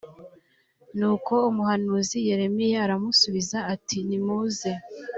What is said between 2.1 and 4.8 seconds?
yeremiya arabasubiza ati nimuze